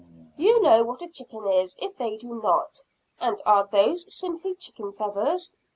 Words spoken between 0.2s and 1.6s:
You know what a chicken